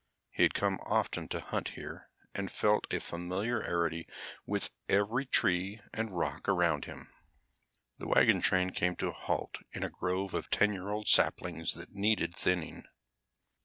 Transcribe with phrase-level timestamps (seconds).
[0.31, 4.07] He had come often to hunt here and felt a familiarity
[4.47, 7.13] with every tree and rock around him.
[7.99, 11.75] The wagon train came to a halt in a grove of 10 year old saplings
[11.75, 12.85] that needed thinning.